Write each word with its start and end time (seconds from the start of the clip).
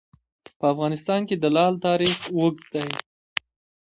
په 0.59 0.65
افغانستان 0.73 1.21
کې 1.27 1.35
د 1.37 1.45
لعل 1.55 1.75
تاریخ 1.87 2.13
اوږد 2.37 2.65
دی. 2.73 2.87